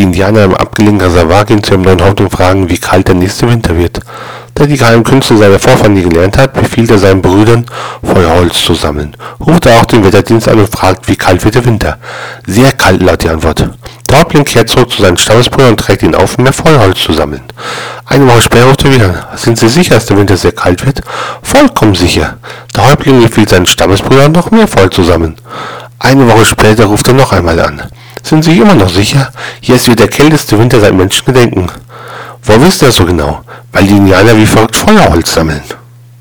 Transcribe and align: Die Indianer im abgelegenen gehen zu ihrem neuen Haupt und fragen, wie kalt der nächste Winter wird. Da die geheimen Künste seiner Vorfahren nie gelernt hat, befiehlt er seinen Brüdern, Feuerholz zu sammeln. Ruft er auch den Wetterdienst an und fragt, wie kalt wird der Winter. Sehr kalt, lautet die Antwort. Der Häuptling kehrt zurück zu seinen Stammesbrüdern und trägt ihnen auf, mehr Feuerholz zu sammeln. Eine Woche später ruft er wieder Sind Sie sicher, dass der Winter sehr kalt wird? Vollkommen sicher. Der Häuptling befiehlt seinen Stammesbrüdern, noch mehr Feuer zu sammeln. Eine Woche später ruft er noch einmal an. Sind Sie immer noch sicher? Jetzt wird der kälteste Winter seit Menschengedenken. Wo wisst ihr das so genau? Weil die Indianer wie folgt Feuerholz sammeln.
Die 0.00 0.04
Indianer 0.04 0.44
im 0.44 0.54
abgelegenen 0.54 1.12
gehen 1.44 1.62
zu 1.62 1.72
ihrem 1.72 1.82
neuen 1.82 2.02
Haupt 2.02 2.22
und 2.22 2.30
fragen, 2.30 2.70
wie 2.70 2.78
kalt 2.78 3.08
der 3.08 3.14
nächste 3.14 3.46
Winter 3.50 3.76
wird. 3.76 4.00
Da 4.54 4.64
die 4.64 4.78
geheimen 4.78 5.04
Künste 5.04 5.36
seiner 5.36 5.58
Vorfahren 5.58 5.92
nie 5.92 6.02
gelernt 6.02 6.38
hat, 6.38 6.54
befiehlt 6.54 6.90
er 6.90 6.98
seinen 6.98 7.20
Brüdern, 7.20 7.66
Feuerholz 8.02 8.64
zu 8.64 8.72
sammeln. 8.72 9.14
Ruft 9.38 9.66
er 9.66 9.78
auch 9.78 9.84
den 9.84 10.02
Wetterdienst 10.02 10.48
an 10.48 10.58
und 10.58 10.72
fragt, 10.72 11.06
wie 11.06 11.16
kalt 11.16 11.44
wird 11.44 11.56
der 11.56 11.66
Winter. 11.66 11.98
Sehr 12.46 12.72
kalt, 12.72 13.02
lautet 13.02 13.24
die 13.24 13.28
Antwort. 13.28 13.68
Der 14.08 14.18
Häuptling 14.18 14.44
kehrt 14.44 14.70
zurück 14.70 14.90
zu 14.90 15.02
seinen 15.02 15.18
Stammesbrüdern 15.18 15.72
und 15.72 15.80
trägt 15.80 16.02
ihnen 16.02 16.14
auf, 16.14 16.38
mehr 16.38 16.54
Feuerholz 16.54 17.00
zu 17.00 17.12
sammeln. 17.12 17.42
Eine 18.06 18.26
Woche 18.26 18.40
später 18.40 18.64
ruft 18.64 18.82
er 18.86 18.94
wieder 18.94 19.28
Sind 19.36 19.58
Sie 19.58 19.68
sicher, 19.68 19.96
dass 19.96 20.06
der 20.06 20.16
Winter 20.16 20.38
sehr 20.38 20.52
kalt 20.52 20.86
wird? 20.86 21.02
Vollkommen 21.42 21.94
sicher. 21.94 22.38
Der 22.74 22.88
Häuptling 22.88 23.20
befiehlt 23.20 23.50
seinen 23.50 23.66
Stammesbrüdern, 23.66 24.32
noch 24.32 24.50
mehr 24.50 24.66
Feuer 24.66 24.90
zu 24.90 25.02
sammeln. 25.02 25.36
Eine 25.98 26.26
Woche 26.26 26.46
später 26.46 26.86
ruft 26.86 27.06
er 27.06 27.12
noch 27.12 27.34
einmal 27.34 27.60
an. 27.60 27.82
Sind 28.22 28.44
Sie 28.44 28.58
immer 28.58 28.74
noch 28.74 28.90
sicher? 28.90 29.32
Jetzt 29.60 29.88
wird 29.88 29.98
der 29.98 30.08
kälteste 30.08 30.58
Winter 30.58 30.80
seit 30.80 30.94
Menschengedenken. 30.94 31.70
Wo 32.42 32.60
wisst 32.60 32.82
ihr 32.82 32.86
das 32.86 32.96
so 32.96 33.04
genau? 33.04 33.42
Weil 33.72 33.84
die 33.84 33.96
Indianer 33.96 34.36
wie 34.36 34.46
folgt 34.46 34.76
Feuerholz 34.76 35.34
sammeln. 35.34 35.62